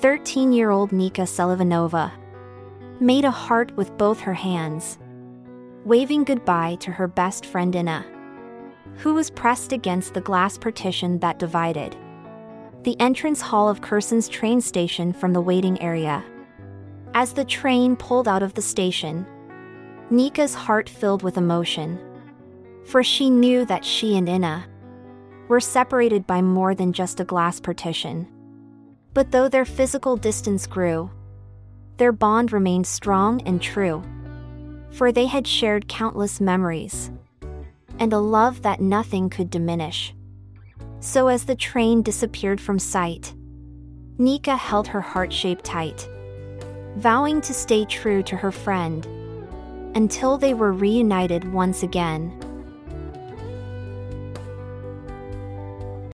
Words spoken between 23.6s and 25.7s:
that she and Inna were